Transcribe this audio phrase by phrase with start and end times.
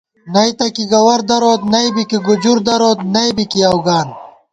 [0.33, 4.07] نئیتہ کی گوَر دروت نئیبی کی گُجُر دروت نئیبی کی اؤگان